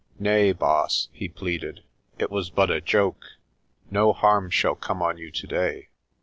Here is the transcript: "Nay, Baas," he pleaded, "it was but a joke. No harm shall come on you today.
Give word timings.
"Nay, 0.17 0.51
Baas," 0.51 1.09
he 1.13 1.29
pleaded, 1.29 1.83
"it 2.17 2.31
was 2.31 2.49
but 2.49 2.71
a 2.71 2.81
joke. 2.81 3.23
No 3.91 4.13
harm 4.13 4.49
shall 4.49 4.73
come 4.73 4.99
on 4.99 5.19
you 5.19 5.29
today. 5.29 5.89